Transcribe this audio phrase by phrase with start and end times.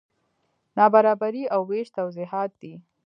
[0.77, 2.73] نابرابري او وېش توضیحات دي.